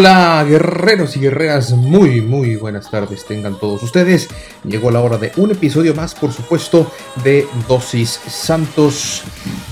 [0.00, 4.28] Hola, guerreros y guerreras, muy, muy buenas tardes tengan todos ustedes.
[4.64, 6.90] Llegó la hora de un episodio más, por supuesto,
[7.22, 9.22] de Dosis Santos.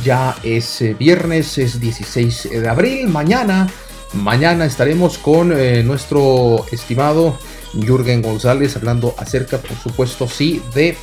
[0.04, 3.70] Ya es eh, viernes, es 16 de abril, mañana,
[4.12, 7.38] mañana estaremos con eh, nuestro estimado
[7.72, 10.94] Jürgen González hablando acerca, por supuesto, sí, de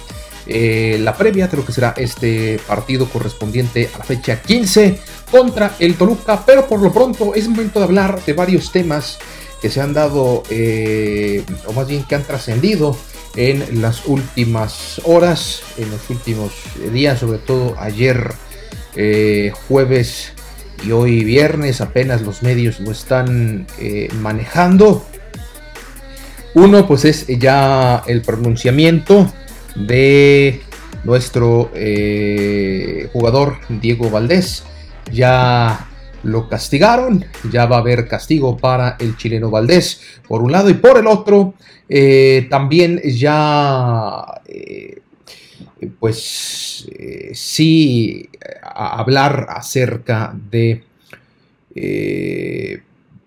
[0.47, 4.99] eh, la previa de lo que será este partido correspondiente a la fecha 15
[5.31, 9.17] contra el Toluca, pero por lo pronto es momento de hablar de varios temas
[9.61, 12.95] que se han dado, eh, o más bien que han trascendido
[13.35, 16.51] en las últimas horas, en los últimos
[16.93, 18.31] días, sobre todo ayer
[18.95, 20.33] eh, jueves
[20.85, 23.65] y hoy viernes, apenas los medios lo están
[24.21, 25.03] manejando.
[26.53, 29.33] Uno pues es ya el pronunciamiento
[29.75, 30.61] de
[31.03, 31.71] nuestro
[33.13, 34.63] jugador Diego Valdés.
[35.11, 35.87] Ya
[36.25, 40.73] lo castigaron, ya va a haber castigo para el chileno Valdés, por un lado, y
[40.73, 41.53] por el otro,
[41.87, 45.01] eh, también ya, eh,
[45.99, 48.27] pues eh, sí,
[48.63, 50.83] hablar acerca de,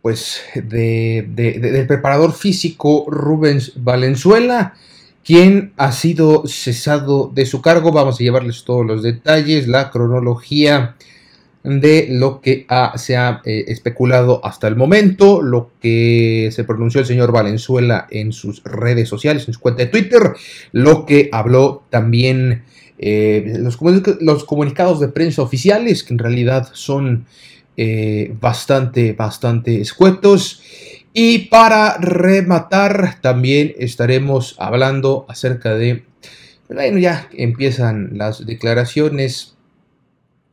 [0.03, 4.75] pues, del preparador físico Rubens Valenzuela,
[5.25, 7.93] quien ha sido cesado de su cargo.
[7.93, 10.97] Vamos a llevarles todos los detalles, la cronología
[11.65, 17.07] de lo que se ha eh, especulado hasta el momento, lo que se pronunció el
[17.07, 20.33] señor Valenzuela en sus redes sociales, en su cuenta de Twitter,
[20.73, 22.63] lo que habló también
[22.99, 23.77] eh, los,
[24.45, 27.27] comunicados de prensa oficiales, que en realidad son
[27.77, 30.63] eh, bastante, bastante escuetos.
[31.13, 36.05] Y para rematar, también estaremos hablando acerca de,
[36.69, 39.57] bueno, ya empiezan las declaraciones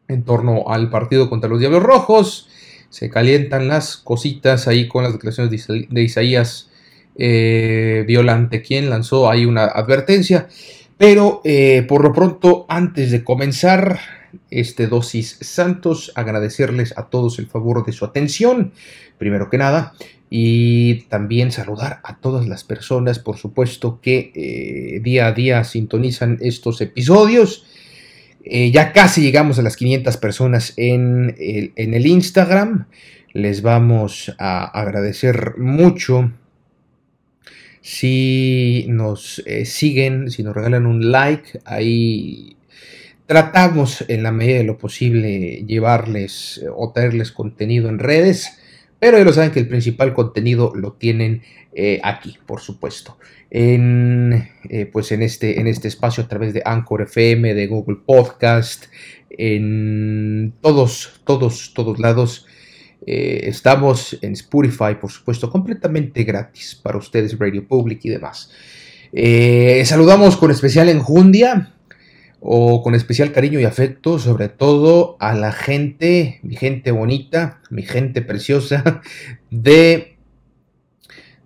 [0.07, 2.49] en torno al partido contra los Diablos Rojos.
[2.89, 6.69] Se calientan las cositas ahí con las declaraciones de, Isaías
[7.17, 10.47] eh, Violante, quien lanzó ahí una advertencia.
[10.97, 13.99] Pero eh, por lo pronto, antes de comenzar
[14.49, 18.71] este dosis Santos, agradecerles a todos el favor de su atención,
[19.17, 19.93] primero que nada,
[20.37, 26.39] y también saludar a todas las personas, por supuesto, que eh, día a día sintonizan
[26.41, 27.65] estos episodios.
[28.43, 32.87] Eh, ya casi llegamos a las 500 personas en el, Instagram.
[33.31, 36.33] Les vamos a agradecer mucho
[37.79, 41.61] si nos eh, siguen, si nos regalan un like.
[41.63, 42.57] Ahí
[43.25, 48.59] tratamos en la medida de lo posible llevarles o traerles contenido en redes.
[48.99, 51.41] Pero ya lo saben que el principal contenido lo tienen
[51.73, 53.17] eh, aquí, por supuesto.
[53.51, 57.97] En, eh, pues en este, en este espacio a través de Anchor FM, de Google
[58.05, 58.85] Podcast,
[59.29, 62.47] en todos, todos, todos lados.
[63.05, 68.49] Eh, estamos en Spotify, por supuesto, completamente gratis para ustedes, Radio Public y demás.
[69.83, 71.74] saludamos con especial enjundia
[72.47, 77.81] o con especial cariño y afecto, sobre todo a la gente, mi gente bonita, mi
[77.81, 79.01] gente preciosa
[79.49, 80.17] de,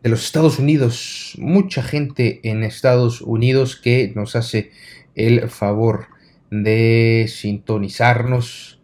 [0.03, 1.35] de los Estados Unidos.
[1.37, 4.71] Mucha gente en Estados Unidos que nos hace
[5.15, 6.07] el favor
[6.51, 8.81] de sintonizarnos.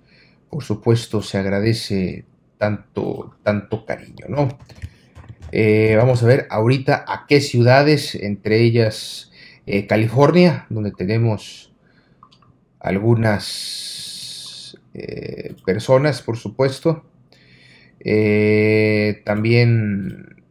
[0.49, 2.23] Por supuesto, se agradece
[2.57, 4.57] tanto, tanto cariño, ¿no?
[5.51, 9.33] Eh, vamos a ver ahorita a qué ciudades, entre ellas
[9.65, 11.74] eh, California, donde tenemos
[12.85, 17.03] algunas eh, personas, por supuesto.
[17.99, 20.43] Eh, también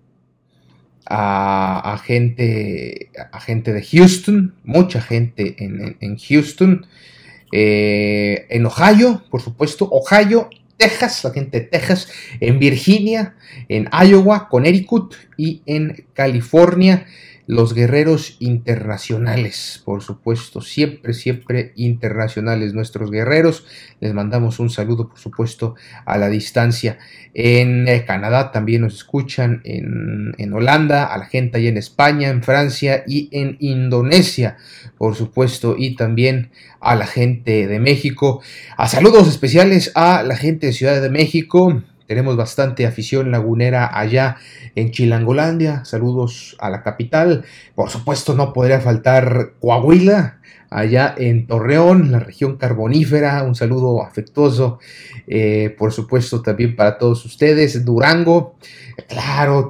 [1.07, 6.87] a, gente, a gente de Houston, mucha gente en, Houston.
[7.53, 12.09] eh, en Ohio, por supuesto, Ohio, Texas, la gente de Texas,
[12.41, 13.37] en Virginia,
[13.69, 17.07] en Iowa, Connecticut y en California
[17.46, 23.67] los guerreros internacionales, por supuesto, siempre, siempre internacionales nuestros guerreros.
[24.00, 25.75] Les mandamos un saludo, por supuesto,
[26.06, 26.99] a la distancia.
[27.35, 32.43] En eh, Canadá también nos escuchan, en, Holanda, a la gente allá en España, en
[32.43, 34.56] Francia y en Indonesia,
[34.97, 36.50] por supuesto, y también
[36.81, 38.43] a la gente de México.
[38.76, 44.37] A saludos especiales a la gente de Ciudad de México, tenemos bastante afición lagunera allá
[44.75, 45.85] en Chilangolandia.
[45.85, 47.45] Saludos a la capital.
[47.75, 50.41] Por supuesto, no podría faltar Coahuila,
[50.75, 53.43] allá en Torreón, la región carbonífera.
[53.45, 54.81] Un saludo afectuoso,
[55.27, 57.85] eh, por supuesto, también para todos ustedes.
[57.85, 58.57] Durango,
[59.09, 59.69] claro,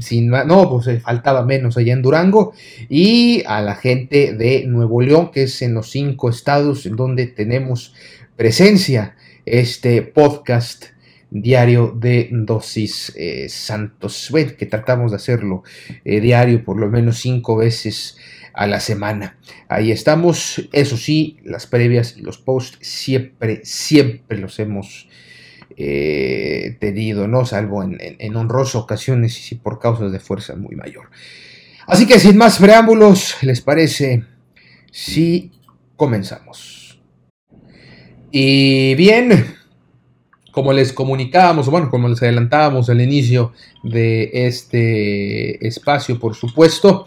[0.00, 2.52] sin, no, pues eh, faltaba menos allá en Durango.
[2.88, 7.26] Y a la gente de Nuevo León, que es en los cinco estados en donde
[7.26, 7.94] tenemos
[8.36, 9.16] presencia
[9.46, 10.95] este podcast
[11.30, 15.62] diario de dosis eh, santos, que tratamos de hacerlo
[16.04, 18.16] eh, diario por lo menos cinco veces
[18.52, 19.38] a la semana.
[19.68, 25.08] Ahí estamos, eso sí, las previas y los posts siempre, siempre los hemos
[25.76, 27.44] eh, tenido, ¿no?
[27.44, 31.10] Salvo en, honrosas ocasiones y por causas de fuerza muy mayor.
[31.86, 34.24] Así que sin más preámbulos, ¿les parece
[34.90, 35.52] si
[35.96, 36.98] comenzamos?
[38.30, 39.54] Y bien,
[40.56, 47.04] como les comunicábamos, bueno, como les adelantábamos al inicio de este espacio, por supuesto,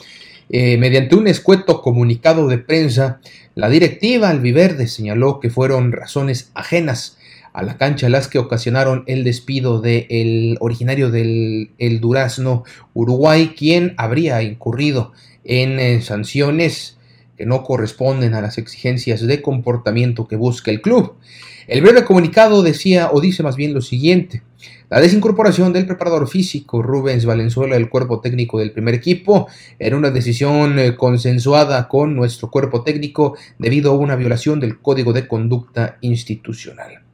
[0.51, 3.21] eh, mediante un escueto comunicado de prensa,
[3.55, 7.17] la directiva Albiverde señaló que fueron razones ajenas
[7.51, 13.95] a la cancha las que ocasionaron el despido del originario del el Durazno, Uruguay, quien
[13.97, 15.11] habría incurrido
[15.43, 16.98] en eh, sanciones
[17.39, 21.13] que no corresponden a las exigencias de comportamiento que busca el club.
[21.67, 24.43] El breve comunicado decía, o dice más bien lo siguiente,
[24.89, 29.47] la desincorporación del preparador físico Rubens Valenzuela del cuerpo técnico del primer equipo
[29.79, 35.13] era una decisión eh, consensuada con nuestro cuerpo técnico debido a una violación del código
[35.13, 37.08] de conducta institucional.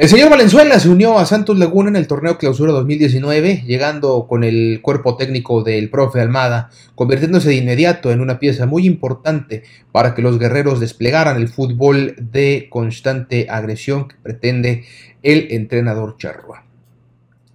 [0.00, 4.44] El señor Valenzuela se unió a Santos Laguna en el torneo Clausura 2019, llegando con
[4.44, 10.14] el cuerpo técnico del profe Almada, convirtiéndose de inmediato en una pieza muy importante para
[10.14, 14.84] que los guerreros desplegaran el fútbol de constante agresión que pretende
[15.24, 16.64] el entrenador Charrua.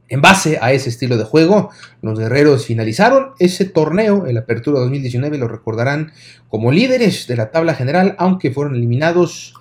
[0.10, 1.70] En base a ese estilo de juego,
[2.02, 6.12] los guerreros finalizaron ese torneo, el Apertura 2019, lo recordarán
[6.50, 9.54] como líderes de la tabla general, aunque fueron eliminados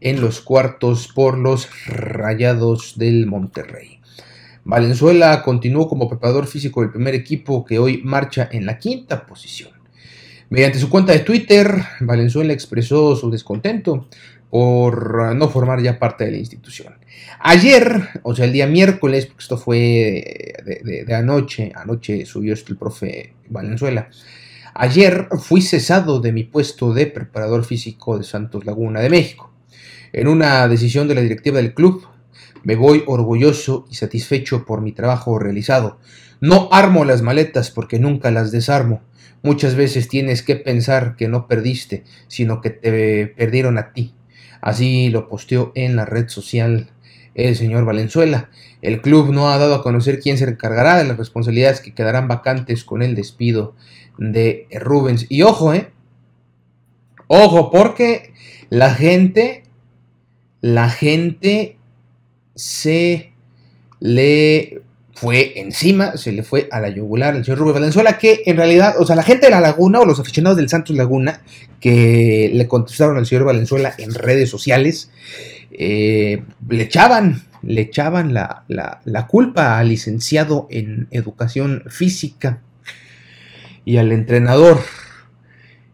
[0.00, 4.00] en los cuartos por los Rayados del Monterrey.
[4.64, 9.70] Valenzuela continuó como preparador físico del primer equipo que hoy marcha en la quinta posición.
[10.50, 14.08] Mediante su cuenta de Twitter, Valenzuela expresó su descontento
[14.50, 16.94] por no formar ya parte de la institución.
[17.40, 22.78] Ayer, o sea, el día miércoles, porque esto fue de, anoche, anoche subió esto el
[22.78, 24.08] profe Valenzuela,
[24.74, 29.52] ayer fui cesado de mi puesto de preparador físico de Santos Laguna de México.
[30.12, 32.06] En una decisión de la directiva del club,
[32.64, 35.98] me voy orgulloso y satisfecho por mi trabajo realizado.
[36.40, 39.02] No armo las maletas porque nunca las desarmo.
[39.42, 44.14] Muchas veces tienes que pensar que no perdiste, sino que te perdieron a ti.
[44.60, 46.90] Así lo posteó en la red social
[47.34, 48.50] el señor Valenzuela.
[48.82, 52.28] El club no ha dado a conocer quién se encargará de las responsabilidades que quedarán
[52.28, 53.74] vacantes con el despido
[54.18, 55.26] de Rubens.
[55.28, 55.90] Y ojo, eh.
[57.28, 58.32] Ojo, porque
[58.70, 59.62] la gente
[60.60, 61.76] la gente
[62.54, 63.32] se
[64.00, 64.82] le
[65.18, 68.94] fue encima, se le fue a la yugular al señor Rubén Valenzuela, que en realidad,
[69.00, 71.40] o sea, la gente de la Laguna o los aficionados del Santos Laguna
[71.80, 75.10] que le contestaron al señor Valenzuela en redes sociales,
[75.72, 82.60] eh, le echaban, le echaban la, culpa al licenciado en educación física
[83.84, 84.80] y al entrenador.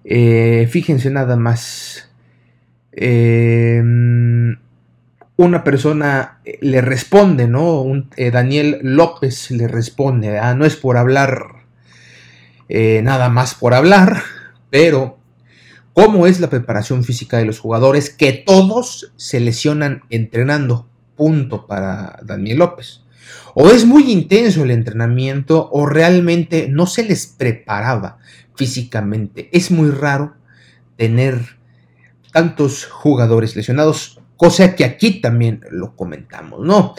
[0.05, 2.11] Eh, fíjense nada más.
[2.93, 3.83] Eh,
[5.37, 7.85] una persona eh, le responde, ¿no?
[8.17, 11.65] Eh, Daniel López le responde, ah, no es por hablar,
[12.69, 14.23] eh, nada más por hablar,
[14.71, 15.19] pero
[15.93, 20.89] ¿cómo es la preparación física de los jugadores que todos se lesionan entrenando?
[21.17, 23.03] Punto para Daniel López.
[23.55, 28.19] O es muy intenso el entrenamiento o realmente no se les preparaba
[28.57, 29.49] físicamente.
[29.53, 30.35] Es muy raro
[30.97, 31.41] tener
[32.33, 36.95] tantos jugadores lesionados cosa que aquí también lo comentamos, ¿no?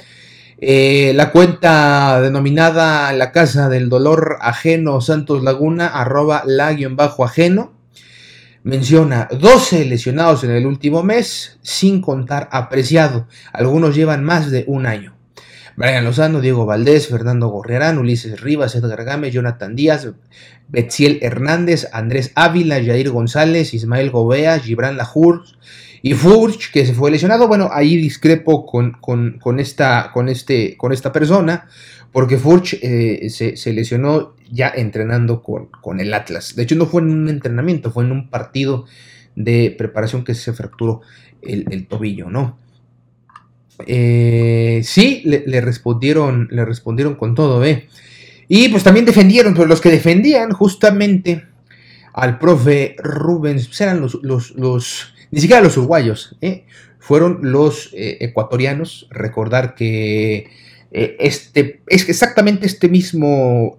[0.58, 7.74] Eh, la cuenta denominada La Casa del Dolor Ajeno Santos Laguna, arroba la-ajeno,
[8.64, 13.28] menciona 12 lesionados en el último mes, sin contar apreciado.
[13.52, 15.15] Algunos llevan más de un año.
[15.78, 20.08] Brian Lozano, Diego Valdés, Fernando Gorriarán, Ulises Rivas, Edgar Gámez, Jonathan Díaz,
[20.70, 25.44] Betziel Hernández, Andrés Ávila, Jair González, Ismael Gobea, Gibran Lajur
[26.02, 27.50] y Furch, que se fue lesionado.
[27.50, 31.68] Bueno, ahí discrepo con, con, esta, con, este, con esta persona,
[32.14, 36.56] porque Furch eh, se, lesionó ya entrenando con, con el Atlas.
[36.56, 38.86] De hecho, no fue en un entrenamiento, fue en un partido
[39.36, 41.02] de preparación que se fracturó
[41.42, 42.65] el tobillo, ¿no?
[43.86, 47.88] Eh, sí, le, respondieron, le respondieron con todo, ¿eh?
[48.48, 51.46] Y pues también defendieron, pero los que defendían justamente
[52.14, 56.66] al profe Rubens pues, eran los, los, ni siquiera los uruguayos, ¿eh?
[57.00, 59.08] fueron los eh, ecuatorianos.
[59.10, 60.50] Recordar que
[60.92, 63.78] este, es exactamente este mismo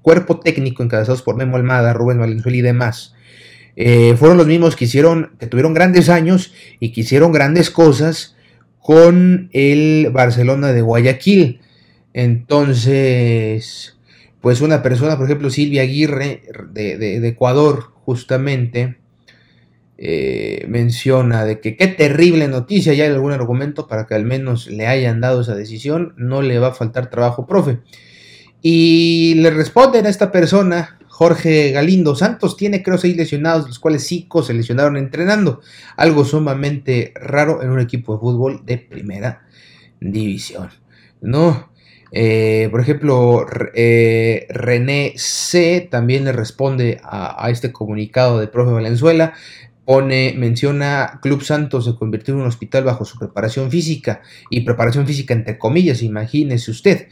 [0.00, 3.14] cuerpo técnico encabezados por Memo Almada, Rubén Valenzuela y demás.
[4.16, 8.33] fueron los mismos que hicieron, que tuvieron grandes años y que hicieron grandes cosas
[8.84, 11.62] con el Barcelona de Guayaquil.
[12.12, 13.96] Entonces,
[14.42, 18.98] pues una persona, por ejemplo, Silvia Aguirre de, Ecuador, justamente,
[19.96, 24.66] eh, menciona de que qué terrible noticia, ya hay algún argumento para que al menos
[24.66, 27.78] le hayan dado esa decisión, no le va a faltar trabajo, profe.
[28.60, 34.04] Y le responden a esta persona, Jorge Galindo Santos tiene creo seis lesionados, los cuales
[34.04, 35.60] cinco se lesionaron entrenando,
[35.96, 39.46] algo sumamente raro en un equipo de fútbol de primera
[40.00, 40.70] división.
[41.20, 41.70] ¿No?
[42.10, 48.72] Eh, por ejemplo, eh, René C también le responde a, a, este comunicado de profe
[48.72, 49.34] Valenzuela
[49.84, 55.06] pone, menciona Club Santos se convirtió en un hospital bajo su preparación física y preparación
[55.06, 57.08] física entre comillas, imagínese usted.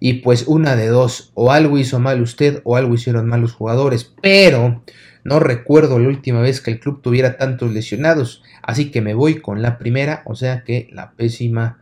[0.00, 3.52] Y pues una de dos, o algo hizo mal usted o algo hicieron mal los
[3.52, 4.82] jugadores, pero
[5.24, 9.40] no recuerdo la última vez que el club tuviera tantos lesionados, así que me voy
[9.40, 11.78] con la primera, o sea que la pésima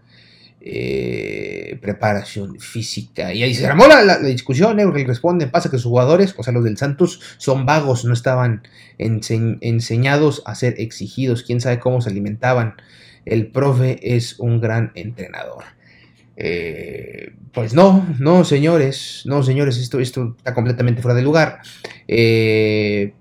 [0.67, 3.35] eh, preparación física.
[3.35, 4.87] Y ahí se armó la, discusión, ¿eh?
[4.87, 8.63] responden, pasa que sus jugadores, o sea, los del Santos, son vagos, no estaban
[8.97, 12.77] enseñados a ser exigidos, quién sabe cómo se alimentaban.
[13.27, 15.65] El profe es un gran entrenador.
[16.39, 21.59] Eh, pues no, no, señores, no, señores, esto, esto está completamente fuera de lugar.
[22.09, 23.13] Eh,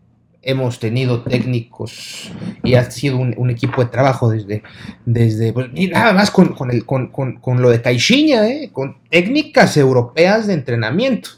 [0.43, 2.31] hemos tenido técnicos
[2.63, 4.62] y ha sido un, equipo de trabajo desde,
[5.05, 8.69] desde pues, nada más con, el, con, lo de Caixinha, ¿eh?
[8.71, 11.29] con técnicas europeas de entrenamiento.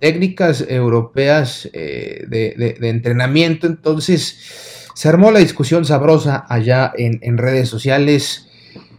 [0.00, 3.66] Técnicas europeas eh, de, entrenamiento.
[3.66, 8.48] Entonces, se armó la discusión sabrosa allá en, redes sociales.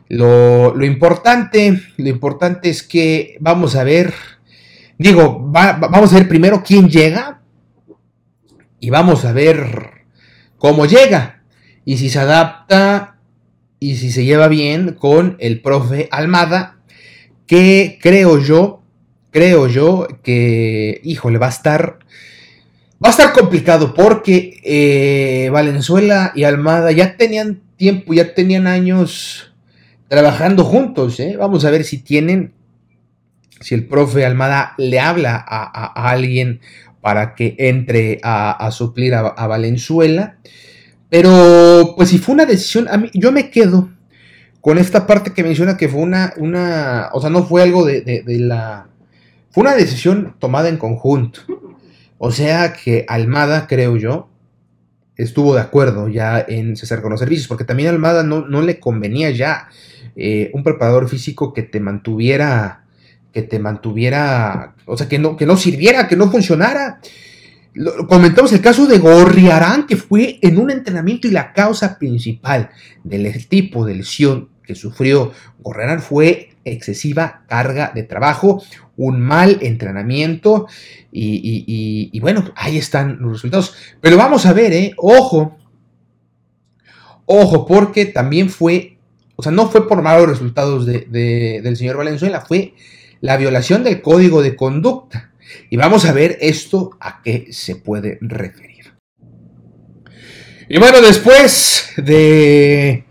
[0.08, 4.14] Lo, importante, lo importante es que vamos a ver,
[4.98, 7.35] digo, vamos a ver primero quién llega,
[8.86, 10.06] y vamos a ver
[10.60, 11.42] cómo llega
[11.86, 13.18] y si se adapta
[13.80, 16.78] y si se lleva bien con el profe Almada,
[17.48, 18.84] que creo yo,
[19.32, 21.98] creo yo que, híjole, va a estar,
[23.04, 29.52] va a estar complicado porque eh, Valenzuela y Almada ya tenían tiempo, ya tenían años
[30.10, 31.38] trabajando juntos, ¿eh?
[31.40, 32.54] vamos a ver si tienen,
[33.62, 36.62] si el profe Almada le habla a alguien
[37.06, 40.38] para que entre a, suplir a, Valenzuela.
[41.08, 43.90] Pero, pues si fue una decisión, a mí, yo me quedo
[44.60, 48.24] con esta parte que menciona que fue una, una o sea, no fue algo de,
[48.26, 48.88] la...
[49.52, 51.42] Fue una decisión tomada en conjunto.
[52.18, 54.28] O sea que Almada, creo yo,
[55.16, 58.64] estuvo de acuerdo ya en cesar con los servicios, porque también a Almada no, no
[58.64, 59.68] le convenía ya
[60.16, 62.85] eh, un preparador físico que te mantuviera
[63.36, 67.02] que te mantuviera, o sea, que no, que no sirviera, que no funcionara.
[68.08, 72.70] comentamos el caso de Gorriarán, que fue en un entrenamiento y la causa principal
[73.04, 78.64] del tipo de lesión que sufrió Gorriarán fue excesiva carga de trabajo,
[78.96, 80.68] un mal entrenamiento
[81.12, 83.76] y, bueno, ahí están los resultados.
[84.00, 84.94] Pero vamos a ver, ¿eh?
[84.96, 85.58] ojo,
[87.26, 88.98] ojo, porque también fue,
[89.36, 92.74] o sea, no fue por malos resultados del señor Valenzuela, fue
[93.22, 95.32] la violación del código de conducta.
[95.70, 98.76] Y vamos a ver esto a qué se puede referir.
[100.68, 103.06] Y bueno, después de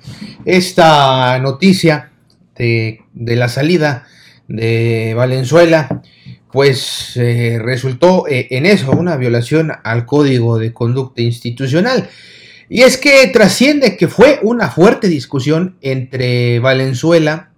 [0.44, 2.10] esta noticia
[2.56, 4.06] de, la salida
[4.48, 6.02] de Valenzuela,
[6.50, 12.08] pues eh, resultó eh, en eso una violación al código de conducta institucional.
[12.68, 17.53] Y es que trasciende que fue una fuerte discusión entre Valenzuela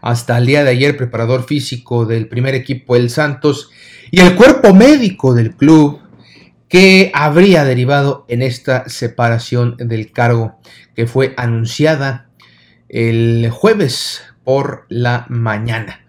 [0.00, 3.70] hasta el día de ayer preparador físico del primer equipo El Santos
[4.10, 6.00] y el cuerpo médico del club
[6.68, 10.58] que habría derivado en esta separación del cargo
[10.94, 12.28] que fue anunciada
[12.88, 16.06] el jueves por la mañana.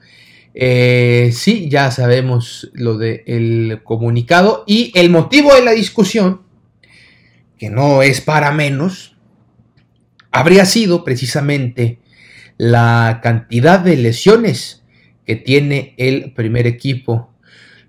[0.53, 6.41] Eh, sí, ya sabemos lo del comunicado y el motivo de la discusión,
[7.59, 9.15] que no es para menos,
[10.31, 11.99] habría sido precisamente
[12.57, 14.83] la cantidad de lesiones
[15.25, 17.33] que tiene el primer equipo,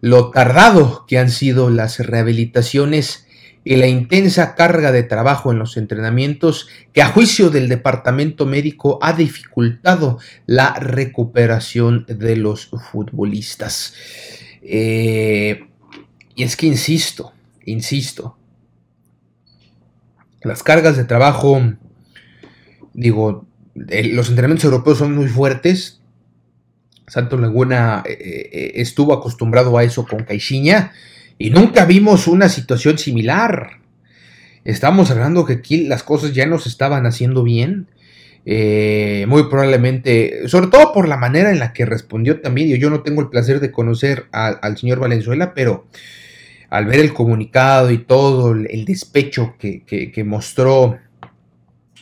[0.00, 3.26] lo tardado que han sido las rehabilitaciones
[3.64, 8.98] y la intensa carga de trabajo en los entrenamientos que a juicio del departamento médico
[9.02, 13.94] ha dificultado la recuperación de los futbolistas.
[14.62, 15.66] Eh,
[16.34, 17.32] y es que insisto,
[17.64, 18.36] insisto,
[20.42, 21.60] las cargas de trabajo,
[22.94, 23.47] digo,
[24.12, 26.00] los entrenamientos europeos son muy fuertes.
[27.06, 30.92] Santos Laguna eh, eh, estuvo acostumbrado a eso con Caixinha
[31.38, 33.78] y nunca vimos una situación similar.
[34.64, 37.88] Estamos hablando que aquí las cosas ya no se estaban haciendo bien.
[38.44, 42.78] Eh, muy probablemente, sobre todo por la manera en la que respondió también.
[42.78, 45.86] Yo no tengo el placer de conocer al señor Valenzuela, pero
[46.70, 50.98] al ver el comunicado y todo el despecho que, mostró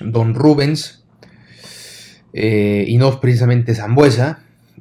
[0.01, 1.05] don Rubens,
[2.39, 4.41] eh, y no precisamente Zambuesa,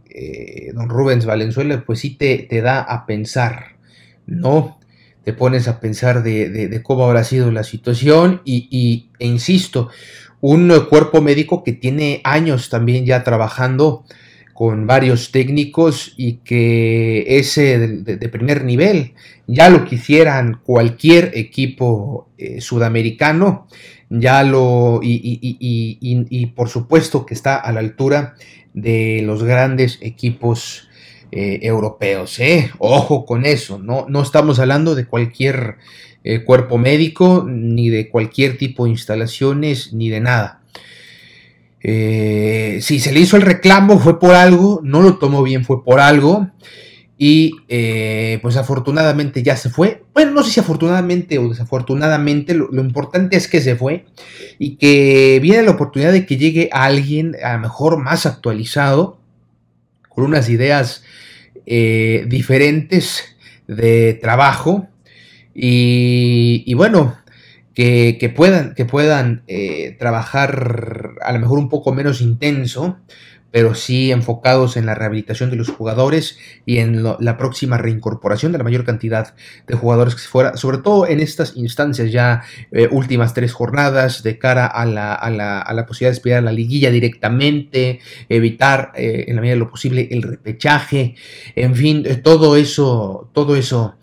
[0.09, 3.75] eh, don Rubens Valenzuela, pues sí te, te da a pensar
[4.27, 4.79] no
[5.23, 9.89] te pones a pensar de, cómo habrá sido la situación y, e insisto,
[10.39, 14.05] un cuerpo médico que tiene años también ya trabajando
[14.53, 19.13] con varios técnicos y que ese de, primer nivel
[19.47, 23.67] ya lo quisieran cualquier equipo eh, sudamericano,
[24.19, 28.35] ya lo y, por supuesto que está a la altura
[28.73, 30.87] de los grandes equipos
[31.31, 32.39] eh, europeos.
[32.39, 32.71] ¿eh?
[32.77, 35.77] Ojo con eso, no, no estamos hablando de cualquier
[36.23, 40.61] eh, cuerpo médico, ni de cualquier tipo de instalaciones, ni de nada.
[41.81, 45.99] si se le hizo el reclamo fue por algo, no lo tomó bien fue por
[45.99, 46.49] algo.
[47.17, 47.61] Y
[48.41, 50.03] pues afortunadamente ya se fue.
[50.13, 54.05] Bueno, no sé si afortunadamente o desafortunadamente, lo, importante es que se fue
[54.59, 59.17] y que viene la oportunidad de que llegue alguien a lo mejor más actualizado,
[60.15, 61.03] con unas ideas
[61.65, 63.35] eh, diferentes
[63.67, 64.87] de trabajo
[65.53, 67.17] y, bueno,
[67.73, 72.97] que, puedan, que puedan eh, trabajar a lo mejor un poco menos intenso,
[73.55, 78.57] pero sí enfocados en la rehabilitación de los jugadores y en la próxima reincorporación de
[78.57, 79.33] la mayor cantidad
[79.65, 84.23] de jugadores que se fuera, sobre todo en estas instancias ya eh, últimas tres jornadas
[84.23, 88.91] de cara a la, a la, a la posibilidad de espiar la liguilla directamente, evitar
[88.93, 91.15] eh, en la medida de lo posible el repechaje,
[91.55, 93.95] en fin, eh, todo eso, todo eso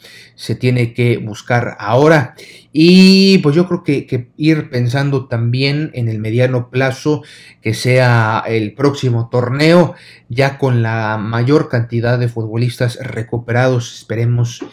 [0.42, 2.34] se tiene que buscar ahora.
[2.72, 7.22] Y pues yo creo que, ir pensando también en el mediano plazo,
[7.60, 9.94] que sea el próximo torneo,
[10.28, 14.64] ya con la mayor cantidad de futbolistas recuperados, esperemos.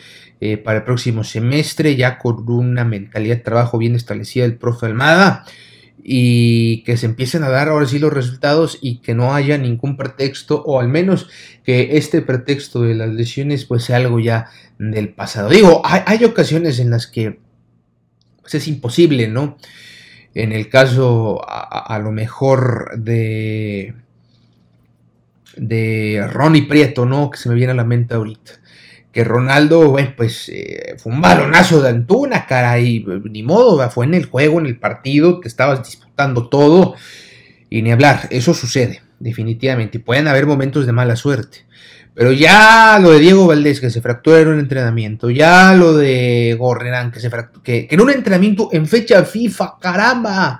[0.41, 4.85] Eh, para el próximo semestre, ya con una mentalidad de trabajo bien establecida del profe
[4.85, 5.43] Almada
[6.03, 9.97] y que se empiecen a dar ahora sí los resultados y que no haya ningún
[9.97, 11.29] pretexto o al menos
[11.63, 15.49] que este pretexto de las lesiones pues sea algo ya del pasado.
[15.49, 17.39] Digo, hay, ocasiones en las que
[18.41, 19.57] pues, es imposible, ¿no?
[20.33, 23.95] En el caso a, lo mejor de
[25.57, 27.29] de Ronnie Prieto, ¿no?
[27.29, 28.59] Que se me viene a la mente ahorita
[29.11, 34.13] que Ronaldo, bueno, pues eh, fue un balonazo de Antuna, caray, ni modo, fue en
[34.13, 36.95] el juego, en el partido, que estabas disputando todo,
[37.69, 41.65] y ni hablar, eso sucede, definitivamente, y pueden haber momentos de mala suerte.
[42.13, 46.55] Pero ya lo de Diego Valdés, que se fractura en un entrenamiento, ya lo de
[46.59, 50.59] Gorrenán, que se fractura, que, en un entrenamiento en fecha FIFA, caramba,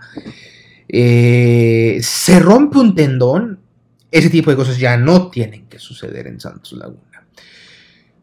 [0.88, 3.60] eh, se rompe un tendón,
[4.12, 7.09] ese tipo de cosas ya no tienen que suceder en Santos Laguna.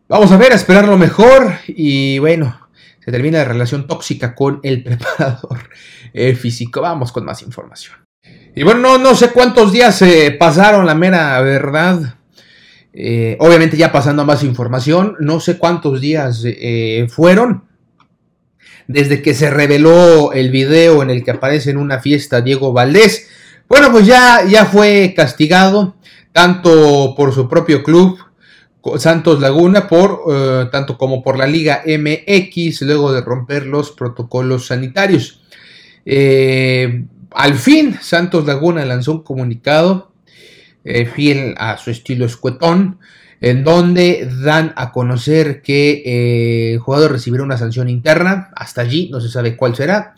[0.08, 2.68] Vamos a ver, a esperar lo mejor y bueno,
[3.04, 5.68] se termina la relación tóxica con el preparador
[6.12, 6.80] eh, físico.
[6.80, 7.96] Vamos con más información.
[8.54, 12.18] Y bueno, no, no sé cuántos días se pasaron, la mera verdad.
[12.92, 17.64] Eh, obviamente ya pasando a más información, no sé cuántos días eh, fueron
[18.86, 23.28] desde que se reveló el video en el que aparece en una fiesta Diego Valdés.
[23.68, 25.96] Bueno, pues ya, ya fue castigado,
[26.32, 28.18] tanto por su propio club
[28.98, 34.66] Santos Laguna por eh, tanto como por la Liga MX luego de romper los protocolos
[34.66, 35.42] sanitarios.
[36.04, 40.12] Eh, al fin Santos Laguna lanzó un comunicado
[40.84, 42.98] eh, fiel a su estilo escuetón
[43.40, 48.50] en donde dan a conocer que el jugador recibirá una sanción interna.
[48.56, 50.14] Hasta allí no se sabe cuál será.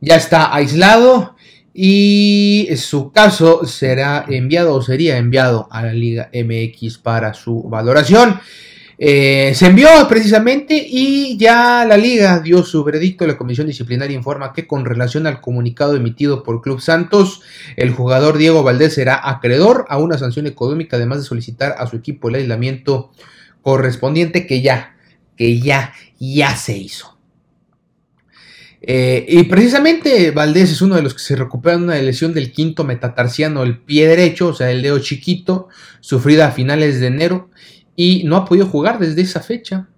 [0.00, 1.33] Ya está aislado
[1.74, 8.38] y su caso será enviado o sería enviado a la Liga MX para su valoración.
[8.96, 13.26] Eh, se envió precisamente y ya la liga dio su veredicto.
[13.26, 17.42] La comisión disciplinaria informa que con relación al comunicado emitido por Club Santos,
[17.76, 21.96] el jugador Diego Valdés será acreedor a una sanción económica, además de solicitar a su
[21.96, 23.10] equipo el aislamiento
[23.62, 24.94] correspondiente que ya,
[25.36, 27.13] que ya, ya se hizo.
[28.86, 32.84] Eh, y precisamente Valdés es uno de los que se recupera una lesión del quinto
[32.84, 35.68] metatarsiano, el pie derecho, o sea, el dedo chiquito,
[36.00, 37.48] sufrida a finales de enero
[37.96, 39.88] y no ha podido jugar desde esa fecha.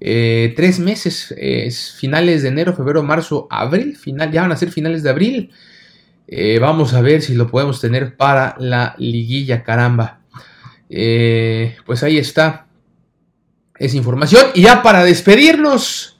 [0.00, 1.34] Eh, tres meses,
[1.98, 5.50] finales de enero, febrero, marzo, abril, final, ya van a ser finales de abril.
[6.26, 10.20] Eh, vamos a ver si lo podemos tener para la liguilla, caramba.
[10.88, 12.66] pues ahí está
[13.78, 14.46] esa información.
[14.54, 16.15] Y ya para despedirnos,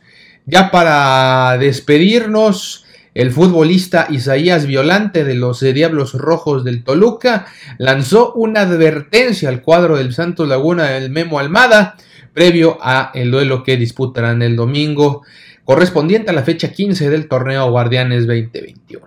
[0.46, 7.46] ya para despedirnos, el futbolista Isaías Violante de los Diablos Rojos del Toluca
[7.78, 11.96] lanzó una advertencia al cuadro del Santos Laguna del Memo Almada
[12.35, 15.22] previo a el duelo que disputarán el domingo
[15.64, 19.06] correspondiente a la fecha 15 del torneo Guardianes 2021.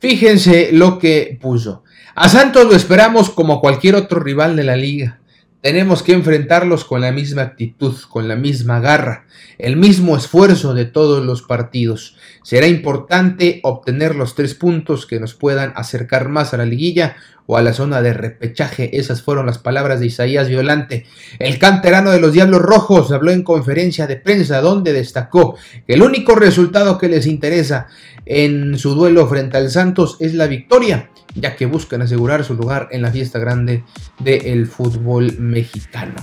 [0.00, 1.84] Fíjense lo que puso.
[2.14, 5.17] A Santos lo esperamos como cualquier otro rival de la liga.
[5.60, 9.26] Tenemos que enfrentarlos con la misma actitud, con la misma garra,
[9.58, 12.16] el mismo esfuerzo de todos los partidos.
[12.44, 17.16] Será importante obtener los tres puntos que nos puedan acercar más a la liguilla
[17.46, 18.98] o a la zona de repechaje.
[18.98, 21.06] Esas fueron las palabras de Isaías Violante.
[21.40, 25.56] El canterano de los Diablos Rojos habló en conferencia de prensa donde destacó
[25.88, 27.88] que el único resultado que les interesa
[28.26, 31.10] en su duelo frente al Santos es la victoria
[31.40, 33.84] ya que buscan asegurar su lugar en la fiesta grande
[34.18, 36.14] del fútbol mexicano.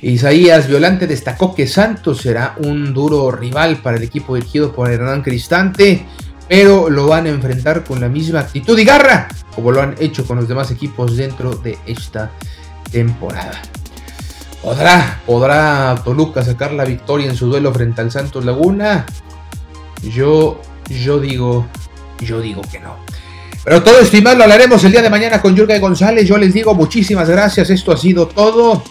[0.00, 5.22] Isaías Violante destacó que Santos será un duro rival para el equipo dirigido por Hernán
[5.22, 6.06] Cristante,
[6.48, 10.24] pero lo van a enfrentar con la misma actitud y garra como lo han hecho
[10.24, 12.30] con los demás equipos dentro de esta
[12.92, 13.60] temporada.
[14.62, 19.04] ¿Podrá, podrá Toluca sacar la victoria en su duelo frente al Santos Laguna?
[20.02, 21.66] Yo, yo digo,
[22.20, 23.07] yo digo que no.
[23.68, 26.26] Pero todo más lo hablaremos el día de mañana con Yurga González.
[26.26, 27.68] Yo les digo muchísimas gracias.
[27.68, 28.82] Esto ha sido todo.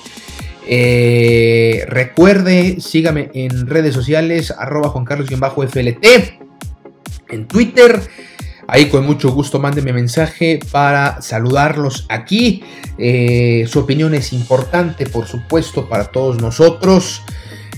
[0.68, 6.06] Eh, recuerde, sígame en redes sociales, arroba Juan Carlos-FLT,
[7.30, 8.00] en Twitter.
[8.68, 12.64] Ahí con mucho gusto mándeme mensaje para saludarlos aquí.
[13.00, 17.24] Eh, su opinión es importante, por supuesto, para todos nosotros.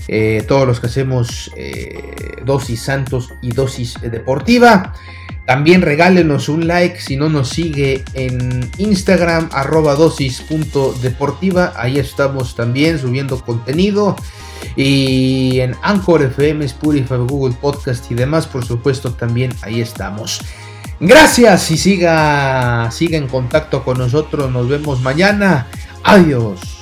[0.06, 1.50] Eh, todos los que hacemos
[2.44, 4.92] dosis santos y dosis deportiva.
[5.46, 11.72] También regálenos un like si no nos sigue en Instagram, arroba dosis.deportiva.
[11.76, 14.16] Ahí estamos también subiendo contenido.
[14.76, 20.40] Y en Anchor FM, Spotify, Google Podcast y demás, por supuesto, también ahí estamos.
[21.00, 24.50] Gracias y siga, siga en contacto con nosotros.
[24.52, 25.66] Nos vemos mañana.
[26.04, 26.79] Adiós.